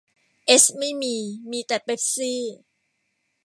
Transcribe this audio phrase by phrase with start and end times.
[0.45, 1.15] เอสไม่มี
[1.51, 2.41] มีแต่เป็ปซี่